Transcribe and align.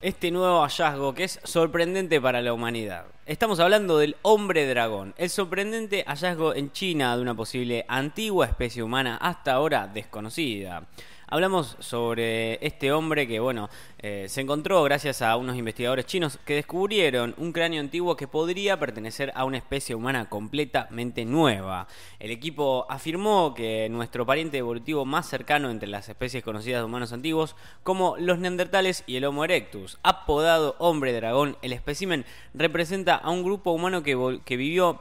Este 0.00 0.30
nuevo 0.30 0.60
hallazgo 0.62 1.12
que 1.12 1.24
es 1.24 1.40
sorprendente 1.42 2.20
para 2.20 2.40
la 2.40 2.52
humanidad. 2.52 3.06
Estamos 3.28 3.60
hablando 3.60 3.98
del 3.98 4.16
hombre 4.22 4.66
dragón, 4.66 5.12
el 5.18 5.28
sorprendente 5.28 6.02
hallazgo 6.06 6.54
en 6.54 6.72
China 6.72 7.14
de 7.14 7.20
una 7.20 7.34
posible 7.34 7.84
antigua 7.86 8.46
especie 8.46 8.82
humana 8.82 9.18
hasta 9.18 9.52
ahora 9.52 9.86
desconocida. 9.86 10.88
Hablamos 11.30 11.76
sobre 11.78 12.66
este 12.66 12.90
hombre 12.90 13.28
que, 13.28 13.38
bueno, 13.38 13.68
eh, 13.98 14.24
se 14.30 14.40
encontró 14.40 14.82
gracias 14.84 15.20
a 15.20 15.36
unos 15.36 15.58
investigadores 15.58 16.06
chinos 16.06 16.38
que 16.46 16.54
descubrieron 16.54 17.34
un 17.36 17.52
cráneo 17.52 17.80
antiguo 17.80 18.16
que 18.16 18.26
podría 18.26 18.78
pertenecer 18.78 19.30
a 19.34 19.44
una 19.44 19.58
especie 19.58 19.94
humana 19.94 20.30
completamente 20.30 21.26
nueva. 21.26 21.86
El 22.18 22.30
equipo 22.30 22.86
afirmó 22.88 23.52
que 23.52 23.88
nuestro 23.90 24.24
pariente 24.24 24.56
evolutivo 24.56 25.04
más 25.04 25.28
cercano 25.28 25.70
entre 25.70 25.90
las 25.90 26.08
especies 26.08 26.42
conocidas 26.42 26.80
de 26.80 26.86
humanos 26.86 27.12
antiguos, 27.12 27.56
como 27.82 28.16
los 28.16 28.38
neandertales 28.38 29.04
y 29.06 29.16
el 29.16 29.26
Homo 29.26 29.44
erectus, 29.44 29.98
apodado 30.02 30.76
hombre 30.78 31.12
dragón, 31.12 31.58
el 31.60 31.74
espécimen 31.74 32.24
representa 32.54 33.17
a 33.22 33.30
un 33.30 33.42
grupo 33.42 33.72
humano 33.72 34.02
que, 34.02 34.40
que 34.44 34.56
vivió 34.56 35.00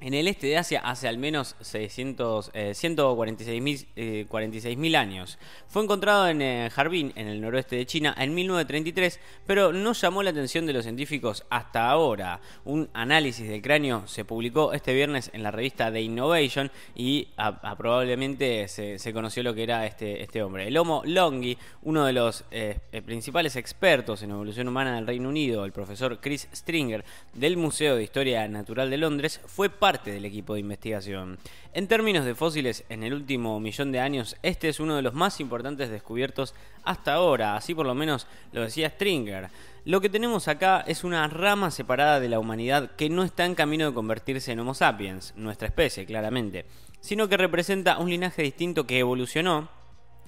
en 0.00 0.14
el 0.14 0.28
este 0.28 0.46
de 0.46 0.56
Asia 0.56 0.80
hace 0.84 1.08
al 1.08 1.18
menos 1.18 1.56
600, 1.60 2.52
146.000 2.52 3.86
eh, 3.96 4.96
años. 4.96 5.38
Fue 5.66 5.82
encontrado 5.82 6.28
en 6.28 6.40
eh, 6.40 6.70
Harbin, 6.74 7.12
en 7.16 7.26
el 7.26 7.40
noroeste 7.40 7.74
de 7.76 7.86
China, 7.86 8.14
en 8.16 8.32
1933, 8.34 9.18
pero 9.46 9.72
no 9.72 9.92
llamó 9.94 10.22
la 10.22 10.30
atención 10.30 10.66
de 10.66 10.72
los 10.72 10.84
científicos 10.84 11.44
hasta 11.50 11.90
ahora. 11.90 12.40
Un 12.64 12.88
análisis 12.92 13.48
del 13.48 13.60
cráneo 13.60 14.06
se 14.06 14.24
publicó 14.24 14.72
este 14.72 14.94
viernes 14.94 15.30
en 15.32 15.42
la 15.42 15.50
revista 15.50 15.90
The 15.90 16.00
Innovation 16.00 16.70
y 16.94 17.28
probablemente 17.76 18.68
se, 18.68 19.12
conoció 19.12 19.42
lo 19.42 19.54
que 19.54 19.64
era 19.64 19.84
este, 19.86 20.22
este 20.22 20.42
hombre. 20.42 20.68
El 20.68 20.76
Homo 20.76 21.02
longi, 21.04 21.58
uno 21.82 22.04
de 22.04 22.12
los 22.12 22.44
eh, 22.52 22.78
principales 23.04 23.56
expertos 23.56 24.22
en 24.22 24.30
evolución 24.30 24.68
humana 24.68 24.94
del 24.94 25.06
Reino 25.06 25.28
Unido, 25.28 25.64
el 25.64 25.72
profesor 25.72 26.20
Chris 26.20 26.48
Stringer 26.54 27.04
del 27.34 27.56
Museo 27.56 27.96
de 27.96 28.04
Historia 28.04 28.46
Natural 28.46 28.90
de 28.90 28.96
Londres, 28.96 29.40
fue 29.46 29.68
parte 29.70 29.87
del 29.88 30.26
equipo 30.26 30.54
de 30.54 30.60
investigación. 30.60 31.38
En 31.72 31.88
términos 31.88 32.26
de 32.26 32.34
fósiles, 32.34 32.84
en 32.90 33.02
el 33.02 33.14
último 33.14 33.58
millón 33.58 33.90
de 33.90 34.00
años, 34.00 34.36
este 34.42 34.68
es 34.68 34.80
uno 34.80 34.96
de 34.96 35.02
los 35.02 35.14
más 35.14 35.40
importantes 35.40 35.88
descubiertos 35.88 36.54
hasta 36.84 37.14
ahora, 37.14 37.56
así 37.56 37.74
por 37.74 37.86
lo 37.86 37.94
menos 37.94 38.26
lo 38.52 38.60
decía 38.60 38.90
Stringer. 38.90 39.48
Lo 39.86 40.02
que 40.02 40.10
tenemos 40.10 40.46
acá 40.46 40.84
es 40.86 41.04
una 41.04 41.26
rama 41.28 41.70
separada 41.70 42.20
de 42.20 42.28
la 42.28 42.38
humanidad 42.38 42.90
que 42.96 43.08
no 43.08 43.24
está 43.24 43.46
en 43.46 43.54
camino 43.54 43.86
de 43.86 43.94
convertirse 43.94 44.52
en 44.52 44.60
Homo 44.60 44.74
sapiens, 44.74 45.32
nuestra 45.36 45.68
especie, 45.68 46.04
claramente, 46.04 46.66
sino 47.00 47.26
que 47.28 47.38
representa 47.38 47.96
un 47.96 48.10
linaje 48.10 48.42
distinto 48.42 48.86
que 48.86 48.98
evolucionó 48.98 49.70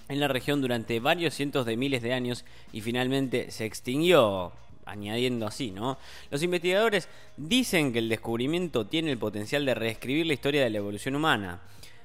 en 0.09 0.21
la 0.21 0.29
región 0.29 0.63
durante 0.63 0.99
varios 1.01 1.35
cientos 1.35 1.67
de 1.67 1.77
miles 1.77 2.01
de 2.01 2.15
años 2.15 2.47
y 2.73 2.81
finalmente 2.81 3.51
se 3.51 3.67
extinguió 3.67 4.53
añadiendo 4.91 5.47
así, 5.47 5.71
¿no? 5.71 5.99
Los 6.31 6.43
investigadores 6.43 7.09
dicen 7.37 7.93
que 7.93 8.01
el 8.01 8.09
descubrimiento 8.09 8.87
tiene 8.87 9.11
el 9.11 9.19
potencial 9.19 9.65
de 9.65 9.75
reescribir 9.75 10.27
la 10.27 10.35
historia 10.35 10.63
de 10.63 10.71
la 10.71 10.79
evolución 10.79 11.17
humana. 11.17 11.61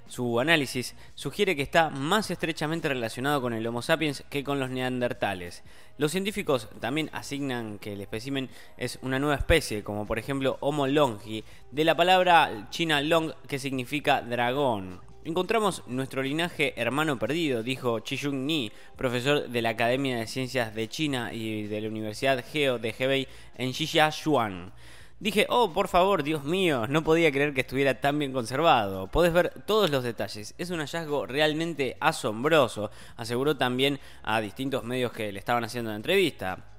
Su 0.08 0.40
análisis 0.40 0.94
sugiere 1.16 1.56
que 1.56 1.64
está 1.64 1.90
más 1.90 2.30
estrechamente 2.30 2.88
relacionado 2.88 3.42
con 3.42 3.54
el 3.54 3.66
Homo 3.66 3.82
sapiens 3.82 4.24
que 4.30 4.44
con 4.44 4.60
los 4.60 4.70
neandertales. 4.70 5.64
Los 5.98 6.12
científicos 6.12 6.70
también 6.80 7.10
asignan 7.12 7.80
que 7.80 7.94
el 7.94 8.02
espécimen 8.02 8.50
es 8.78 9.00
una 9.02 9.18
nueva 9.18 9.36
especie, 9.36 9.84
como 9.84 10.06
por 10.06 10.20
ejemplo 10.20 10.58
Homo 10.60 10.86
longi, 10.86 11.44
de 11.72 11.86
la 11.86 11.96
palabra 11.96 12.68
china 12.70 13.02
long 13.02 13.34
que 13.48 13.58
significa 13.58 14.22
dragón. 14.22 15.02
Encontramos 15.26 15.82
nuestro 15.88 16.22
linaje 16.22 16.80
hermano 16.80 17.18
perdido, 17.18 17.64
dijo 17.64 18.00
Chiyung 18.00 18.46
Ni, 18.46 18.72
profesor 18.96 19.50
de 19.50 19.62
la 19.64 19.70
Academia 19.70 20.20
de 20.20 20.28
Ciencias 20.28 20.76
de 20.76 20.88
China 20.88 21.34
y 21.34 21.64
de 21.64 21.82
la 21.82 21.88
Universidad 21.88 22.46
Geo 22.46 22.78
de 22.78 22.94
Hebei 22.96 23.28
en 23.58 23.74
Xixiachuan. 23.74 24.72
Dije, 25.20 25.48
oh, 25.50 25.74
por 25.74 25.88
favor, 25.88 26.22
Dios 26.22 26.44
mío, 26.44 26.86
no 26.88 27.04
podía 27.04 27.32
creer 27.32 27.56
que 27.56 27.62
estuviera 27.62 28.00
tan 28.00 28.20
bien 28.20 28.34
conservado. 28.34 29.08
Podés 29.08 29.34
ver 29.34 29.64
todos 29.66 29.90
los 29.90 30.04
detalles. 30.04 30.54
Es 30.60 30.70
un 30.70 30.78
hallazgo 30.78 31.26
realmente 31.26 31.98
asombroso, 32.00 32.92
aseguró 33.18 33.58
también 33.58 34.00
a 34.22 34.40
distintos 34.42 34.84
medios 34.84 35.12
que 35.12 35.32
le 35.32 35.40
estaban 35.40 35.64
haciendo 35.64 35.90
la 35.90 35.96
entrevista. 35.96 36.75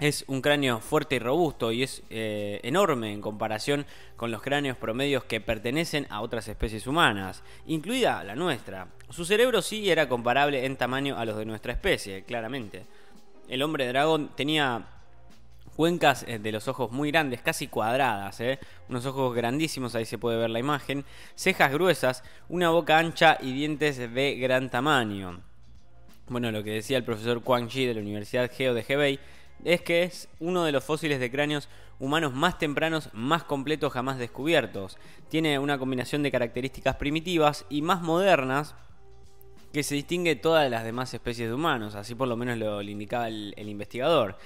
Es 0.00 0.24
un 0.28 0.40
cráneo 0.40 0.80
fuerte 0.80 1.16
y 1.16 1.18
robusto 1.18 1.72
y 1.72 1.82
es 1.82 2.02
eh, 2.08 2.58
enorme 2.62 3.12
en 3.12 3.20
comparación 3.20 3.84
con 4.16 4.30
los 4.30 4.40
cráneos 4.40 4.78
promedios 4.78 5.24
que 5.24 5.42
pertenecen 5.42 6.06
a 6.08 6.22
otras 6.22 6.48
especies 6.48 6.86
humanas, 6.86 7.42
incluida 7.66 8.24
la 8.24 8.34
nuestra. 8.34 8.88
Su 9.10 9.26
cerebro 9.26 9.60
sí 9.60 9.90
era 9.90 10.08
comparable 10.08 10.64
en 10.64 10.78
tamaño 10.78 11.18
a 11.18 11.26
los 11.26 11.36
de 11.36 11.44
nuestra 11.44 11.74
especie, 11.74 12.24
claramente. 12.24 12.86
El 13.46 13.60
hombre 13.60 13.86
dragón 13.88 14.30
tenía 14.34 14.86
cuencas 15.76 16.24
eh, 16.26 16.38
de 16.38 16.50
los 16.50 16.66
ojos 16.66 16.90
muy 16.90 17.10
grandes, 17.10 17.42
casi 17.42 17.68
cuadradas, 17.68 18.40
¿eh? 18.40 18.58
unos 18.88 19.04
ojos 19.04 19.34
grandísimos, 19.34 19.94
ahí 19.94 20.06
se 20.06 20.16
puede 20.16 20.38
ver 20.38 20.48
la 20.48 20.60
imagen, 20.60 21.04
cejas 21.34 21.72
gruesas, 21.72 22.24
una 22.48 22.70
boca 22.70 22.96
ancha 22.96 23.36
y 23.42 23.52
dientes 23.52 23.98
de 23.98 24.36
gran 24.36 24.70
tamaño. 24.70 25.42
Bueno, 26.28 26.50
lo 26.52 26.64
que 26.64 26.70
decía 26.70 26.96
el 26.96 27.04
profesor 27.04 27.42
Quang 27.42 27.68
Ji 27.68 27.84
de 27.84 27.94
la 27.94 28.00
Universidad 28.00 28.50
Geo 28.50 28.72
de 28.72 28.84
Hebei 28.88 29.20
es 29.64 29.82
que 29.82 30.02
es 30.02 30.28
uno 30.38 30.64
de 30.64 30.72
los 30.72 30.84
fósiles 30.84 31.20
de 31.20 31.30
cráneos 31.30 31.68
humanos 31.98 32.32
más 32.34 32.58
tempranos, 32.58 33.10
más 33.12 33.44
completos 33.44 33.92
jamás 33.92 34.18
descubiertos. 34.18 34.98
Tiene 35.28 35.58
una 35.58 35.78
combinación 35.78 36.22
de 36.22 36.30
características 36.30 36.96
primitivas 36.96 37.66
y 37.68 37.82
más 37.82 38.02
modernas 38.02 38.74
que 39.72 39.82
se 39.82 39.94
distingue 39.94 40.34
de 40.34 40.40
todas 40.40 40.68
las 40.70 40.84
demás 40.84 41.14
especies 41.14 41.48
de 41.48 41.54
humanos, 41.54 41.94
así 41.94 42.14
por 42.14 42.26
lo 42.26 42.36
menos 42.36 42.58
lo, 42.58 42.82
indicaba 42.82 43.28
el, 43.28 43.54
el 43.56 43.68
investigador. 43.68 44.36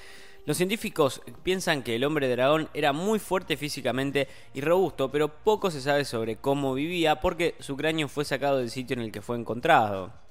Los 0.46 0.58
científicos 0.58 1.22
piensan 1.42 1.82
que 1.82 1.96
el 1.96 2.04
hombre 2.04 2.28
dragón 2.28 2.68
era 2.74 2.92
muy 2.92 3.18
fuerte 3.18 3.56
físicamente 3.56 4.28
y 4.52 4.60
robusto, 4.60 5.10
pero 5.10 5.28
poco 5.28 5.70
se 5.70 5.80
sabe 5.80 6.04
sobre 6.04 6.36
cómo 6.36 6.74
vivía 6.74 7.20
porque 7.20 7.54
su 7.60 7.76
cráneo 7.76 8.08
fue 8.08 8.26
sacado 8.26 8.58
del 8.58 8.70
sitio 8.70 8.94
en 8.94 9.02
el 9.02 9.12
que 9.12 9.22
fue 9.22 9.38
encontrado 9.38 10.23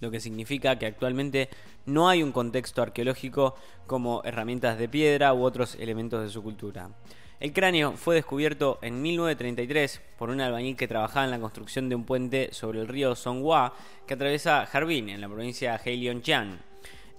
lo 0.00 0.10
que 0.10 0.20
significa 0.20 0.78
que 0.78 0.86
actualmente 0.86 1.48
no 1.86 2.08
hay 2.08 2.22
un 2.22 2.32
contexto 2.32 2.82
arqueológico 2.82 3.54
como 3.86 4.22
herramientas 4.24 4.78
de 4.78 4.88
piedra 4.88 5.34
u 5.34 5.42
otros 5.42 5.76
elementos 5.76 6.22
de 6.22 6.30
su 6.30 6.42
cultura. 6.42 6.90
El 7.38 7.52
cráneo 7.52 7.92
fue 7.92 8.14
descubierto 8.14 8.78
en 8.80 9.02
1933 9.02 10.00
por 10.18 10.30
un 10.30 10.40
albañil 10.40 10.74
que 10.74 10.88
trabajaba 10.88 11.26
en 11.26 11.30
la 11.30 11.38
construcción 11.38 11.88
de 11.88 11.94
un 11.94 12.04
puente 12.04 12.48
sobre 12.52 12.80
el 12.80 12.88
río 12.88 13.14
Songhua 13.14 13.74
que 14.06 14.14
atraviesa 14.14 14.62
Harbin 14.62 15.10
en 15.10 15.20
la 15.20 15.28
provincia 15.28 15.76
de 15.76 15.90
Heilongjiang. 15.90 16.58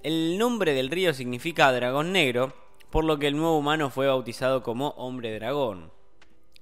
El 0.02 0.38
nombre 0.40 0.74
del 0.74 0.90
río 0.90 1.14
significa 1.14 1.72
dragón 1.72 2.12
negro, 2.14 2.54
por 2.90 3.04
lo 3.04 3.20
que 3.20 3.28
el 3.28 3.38
nuevo 3.38 3.58
humano 3.60 3.92
fue 3.92 4.08
bautizado 4.08 4.64
como 4.64 4.90
hombre 4.98 5.36
dragón. 5.36 5.92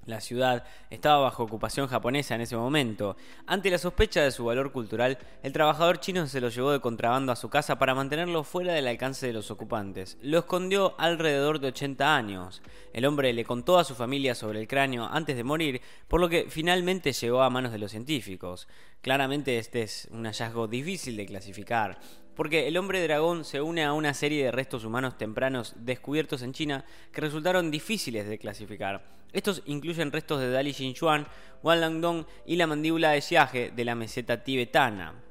La 0.06 0.22
ciudad 0.22 0.64
estaba 0.92 1.22
bajo 1.22 1.44
ocupación 1.44 1.88
japonesa 1.88 2.36
en 2.36 2.42
ese 2.42 2.56
momento. 2.56 3.18
Ante 3.48 3.72
la 3.72 3.80
sospecha 3.80 4.22
de 4.22 4.32
su 4.32 4.46
valor 4.46 4.72
cultural, 4.72 5.18
el 5.42 5.52
trabajador 5.52 6.00
chino 6.00 6.28
se 6.28 6.40
lo 6.40 6.50
llevó 6.50 6.72
de 6.72 6.80
contrabando 6.80 7.32
a 7.32 7.36
su 7.36 7.50
casa 7.50 7.80
para 7.80 7.96
mantenerlo 7.96 8.44
fuera 8.44 8.74
del 8.74 8.88
alcance 8.88 9.26
de 9.26 9.34
los 9.34 9.50
ocupantes. 9.50 10.18
Lo 10.22 10.38
escondió 10.38 10.94
alrededor 11.00 11.60
de 11.60 11.70
80 11.70 12.16
años. 12.16 12.62
El 12.94 13.06
hombre 13.06 13.34
le 13.34 13.46
contó 13.46 13.80
a 13.80 13.84
su 13.84 13.96
familia 13.96 14.36
sobre 14.36 14.60
el 14.60 14.68
cráneo 14.68 15.06
antes 15.06 15.36
de 15.36 15.44
morir, 15.44 15.82
por 16.08 16.22
lo 16.22 16.30
que 16.30 16.46
finalmente 16.50 17.12
llegó 17.12 17.42
a 17.42 17.50
manos 17.50 17.72
de 17.72 17.80
los 17.80 17.90
científicos. 17.90 18.68
Claramente 19.02 19.58
este 19.58 19.82
es 19.82 20.08
un 20.12 20.26
hallazgo 20.26 20.68
difícil 20.68 21.18
de 21.18 21.26
clasificar 21.26 22.00
porque 22.36 22.68
el 22.68 22.78
hombre 22.78 23.02
dragón 23.02 23.46
se 23.46 23.62
une 23.62 23.84
a 23.84 23.94
una 23.94 24.14
serie 24.14 24.44
de 24.46 24.52
restos 24.52 24.84
humanos 24.84 25.18
tempranos 25.18 25.74
descubiertos 25.78 26.42
en 26.42 26.54
China 26.54 26.86
que 27.12 27.22
resultaron 27.22 27.72
difíciles 27.72 28.28
de 28.28 28.38
clasificar. 28.38 29.16
Estos 29.34 29.64
incluyen 29.66 30.12
restos 30.12 30.40
de 30.40 30.50
Dali 30.50 30.72
Xinchuan, 30.74 31.28
Langdong 31.64 32.26
y 32.46 32.56
la 32.56 32.68
mandíbula 32.68 33.12
de 33.12 33.22
Xiaje 33.22 33.72
de 33.76 33.86
la 33.86 33.96
meseta 33.96 34.44
tibetana. 34.44 35.22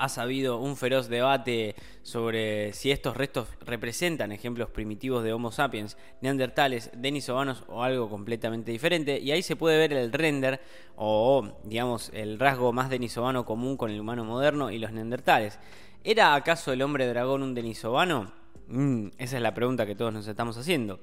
Ha 0.00 0.08
sabido 0.08 0.58
un 0.58 0.76
feroz 0.76 1.08
debate 1.08 1.74
sobre 2.02 2.72
si 2.72 2.92
estos 2.92 3.16
restos 3.16 3.48
representan 3.60 4.30
ejemplos 4.30 4.70
primitivos 4.70 5.24
de 5.24 5.32
Homo 5.32 5.50
sapiens, 5.50 5.96
neandertales, 6.20 6.90
denisovanos 6.96 7.64
o 7.66 7.82
algo 7.82 8.08
completamente 8.08 8.70
diferente, 8.70 9.18
y 9.18 9.32
ahí 9.32 9.42
se 9.42 9.56
puede 9.56 9.76
ver 9.76 9.92
el 9.92 10.12
render 10.12 10.60
o, 10.94 11.60
digamos, 11.64 12.10
el 12.14 12.38
rasgo 12.38 12.72
más 12.72 12.90
denisovano 12.90 13.44
común 13.44 13.76
con 13.76 13.90
el 13.90 14.00
humano 14.00 14.24
moderno 14.24 14.70
y 14.70 14.78
los 14.78 14.92
neandertales. 14.92 15.58
¿Era 16.04 16.34
acaso 16.34 16.72
el 16.72 16.82
hombre 16.82 17.06
dragón 17.06 17.42
un 17.42 17.54
denisovano? 17.54 18.32
Mm, 18.68 19.08
esa 19.18 19.36
es 19.36 19.42
la 19.42 19.54
pregunta 19.54 19.84
que 19.84 19.96
todos 19.96 20.12
nos 20.12 20.28
estamos 20.28 20.56
haciendo. 20.56 21.00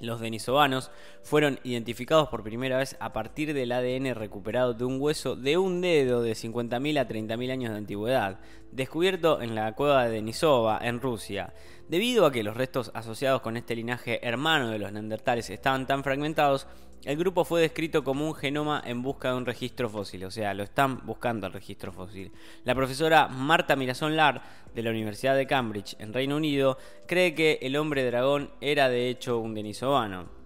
Los 0.00 0.20
denisovanos 0.20 0.90
fueron 1.22 1.58
identificados 1.64 2.28
por 2.28 2.42
primera 2.42 2.78
vez 2.78 2.96
a 3.00 3.12
partir 3.12 3.54
del 3.54 3.72
ADN 3.72 4.14
recuperado 4.14 4.74
de 4.74 4.84
un 4.84 5.00
hueso 5.00 5.34
de 5.34 5.56
un 5.56 5.80
dedo 5.80 6.22
de 6.22 6.32
50.000 6.32 7.00
a 7.00 7.08
30.000 7.08 7.50
años 7.50 7.72
de 7.72 7.78
antigüedad, 7.78 8.40
descubierto 8.70 9.40
en 9.40 9.54
la 9.54 9.72
cueva 9.74 10.04
de 10.04 10.10
Denisova, 10.10 10.78
en 10.82 11.00
Rusia. 11.00 11.52
Debido 11.88 12.26
a 12.26 12.32
que 12.32 12.42
los 12.42 12.54
restos 12.54 12.90
asociados 12.92 13.40
con 13.40 13.56
este 13.56 13.74
linaje 13.74 14.20
hermano 14.26 14.68
de 14.68 14.78
los 14.78 14.92
neandertales 14.92 15.48
estaban 15.48 15.86
tan 15.86 16.04
fragmentados, 16.04 16.66
El 17.04 17.16
grupo 17.16 17.44
fue 17.44 17.60
descrito 17.60 18.02
como 18.02 18.26
un 18.26 18.34
genoma 18.34 18.82
en 18.84 19.02
busca 19.02 19.30
de 19.30 19.36
un 19.36 19.46
registro 19.46 19.88
fósil, 19.88 20.24
o 20.24 20.32
sea, 20.32 20.52
lo 20.52 20.64
están 20.64 21.06
buscando 21.06 21.46
el 21.46 21.52
registro 21.52 21.92
fósil. 21.92 22.32
La 22.64 22.74
profesora 22.74 23.28
Marta 23.28 23.76
Mirazón 23.76 24.16
Lar, 24.16 24.42
de 24.74 24.82
la 24.82 24.90
Universidad 24.90 25.36
de 25.36 25.46
Cambridge, 25.46 25.94
en 26.00 26.12
Reino 26.12 26.36
Unido, 26.36 26.76
cree 27.06 27.36
que 27.36 27.60
el 27.62 27.76
hombre 27.76 28.04
dragón 28.04 28.50
era 28.60 28.88
de 28.88 29.08
hecho 29.08 29.38
un 29.38 29.54
denisovano 29.54 30.37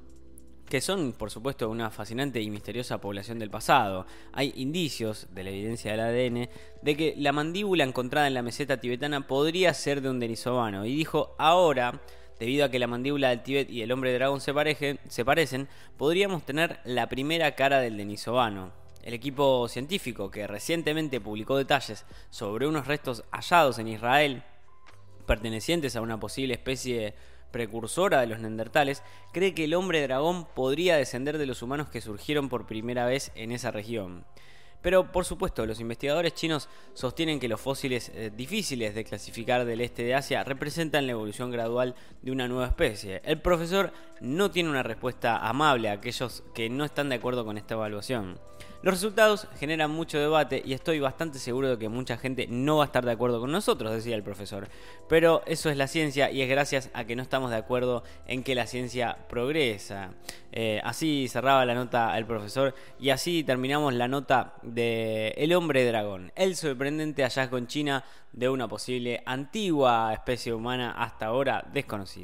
que 0.72 0.80
son, 0.80 1.12
por 1.12 1.30
supuesto, 1.30 1.68
una 1.68 1.90
fascinante 1.90 2.40
y 2.40 2.48
misteriosa 2.48 2.98
población 2.98 3.38
del 3.38 3.50
pasado. 3.50 4.06
Hay 4.32 4.54
indicios 4.56 5.26
de 5.34 5.44
la 5.44 5.50
evidencia 5.50 5.90
del 5.90 6.00
ADN 6.00 6.48
de 6.80 6.96
que 6.96 7.14
la 7.18 7.30
mandíbula 7.32 7.84
encontrada 7.84 8.26
en 8.26 8.32
la 8.32 8.40
meseta 8.40 8.80
tibetana 8.80 9.26
podría 9.26 9.74
ser 9.74 10.00
de 10.00 10.08
un 10.08 10.18
denisovano. 10.18 10.86
Y 10.86 10.96
dijo, 10.96 11.34
ahora, 11.38 12.00
debido 12.40 12.64
a 12.64 12.70
que 12.70 12.78
la 12.78 12.86
mandíbula 12.86 13.28
del 13.28 13.42
Tíbet 13.42 13.68
y 13.68 13.82
el 13.82 13.92
hombre 13.92 14.14
dragón 14.14 14.40
se, 14.40 14.98
se 15.08 15.24
parecen, 15.26 15.68
podríamos 15.98 16.42
tener 16.46 16.80
la 16.84 17.06
primera 17.06 17.54
cara 17.54 17.78
del 17.80 17.98
denisovano. 17.98 18.72
El 19.02 19.12
equipo 19.12 19.68
científico 19.68 20.30
que 20.30 20.46
recientemente 20.46 21.20
publicó 21.20 21.58
detalles 21.58 22.06
sobre 22.30 22.66
unos 22.66 22.86
restos 22.86 23.24
hallados 23.30 23.78
en 23.78 23.88
Israel 23.88 24.42
pertenecientes 25.26 25.96
a 25.96 26.00
una 26.00 26.18
posible 26.18 26.54
especie 26.54 27.14
precursora 27.52 28.20
de 28.20 28.26
los 28.26 28.40
neandertales, 28.40 29.02
cree 29.32 29.54
que 29.54 29.64
el 29.64 29.74
hombre 29.74 30.02
dragón 30.02 30.46
podría 30.46 30.96
descender 30.96 31.38
de 31.38 31.46
los 31.46 31.62
humanos 31.62 31.88
que 31.88 32.00
surgieron 32.00 32.48
por 32.48 32.66
primera 32.66 33.06
vez 33.06 33.30
en 33.36 33.52
esa 33.52 33.70
región. 33.70 34.24
Pero 34.82 35.12
por 35.12 35.24
supuesto, 35.24 35.64
los 35.64 35.80
investigadores 35.80 36.34
chinos 36.34 36.68
sostienen 36.92 37.38
que 37.38 37.48
los 37.48 37.60
fósiles 37.60 38.10
eh, 38.14 38.32
difíciles 38.34 38.94
de 38.94 39.04
clasificar 39.04 39.64
del 39.64 39.80
este 39.80 40.02
de 40.02 40.14
Asia 40.14 40.42
representan 40.42 41.06
la 41.06 41.12
evolución 41.12 41.52
gradual 41.52 41.94
de 42.20 42.32
una 42.32 42.48
nueva 42.48 42.66
especie. 42.66 43.22
El 43.24 43.40
profesor 43.40 43.92
no 44.20 44.50
tiene 44.50 44.70
una 44.70 44.82
respuesta 44.82 45.38
amable 45.38 45.88
a 45.88 45.92
aquellos 45.92 46.42
que 46.52 46.68
no 46.68 46.84
están 46.84 47.08
de 47.08 47.14
acuerdo 47.14 47.44
con 47.44 47.58
esta 47.58 47.74
evaluación. 47.74 48.40
Los 48.82 48.94
resultados 48.94 49.46
generan 49.60 49.92
mucho 49.92 50.18
debate 50.18 50.60
y 50.64 50.72
estoy 50.72 50.98
bastante 50.98 51.38
seguro 51.38 51.70
de 51.70 51.78
que 51.78 51.88
mucha 51.88 52.16
gente 52.16 52.48
no 52.48 52.78
va 52.78 52.82
a 52.82 52.86
estar 52.86 53.04
de 53.04 53.12
acuerdo 53.12 53.38
con 53.38 53.52
nosotros, 53.52 53.92
decía 53.92 54.16
el 54.16 54.24
profesor. 54.24 54.68
Pero 55.08 55.42
eso 55.46 55.70
es 55.70 55.76
la 55.76 55.86
ciencia 55.86 56.32
y 56.32 56.42
es 56.42 56.48
gracias 56.48 56.90
a 56.92 57.04
que 57.04 57.14
no 57.14 57.22
estamos 57.22 57.52
de 57.52 57.58
acuerdo 57.58 58.02
en 58.26 58.42
que 58.42 58.56
la 58.56 58.66
ciencia 58.66 59.18
progresa. 59.28 60.14
Eh, 60.50 60.80
así 60.82 61.28
cerraba 61.28 61.64
la 61.64 61.74
nota 61.74 62.18
el 62.18 62.26
profesor 62.26 62.74
y 62.98 63.10
así 63.10 63.44
terminamos 63.44 63.94
la 63.94 64.08
nota 64.08 64.54
de 64.62 65.28
El 65.36 65.52
hombre 65.54 65.86
dragón, 65.86 66.32
el 66.34 66.56
sorprendente 66.56 67.22
hallazgo 67.22 67.58
en 67.58 67.68
China 67.68 68.04
de 68.32 68.48
una 68.48 68.66
posible 68.66 69.22
antigua 69.26 70.12
especie 70.12 70.52
humana 70.52 70.90
hasta 70.90 71.26
ahora 71.26 71.64
desconocida. 71.72 72.20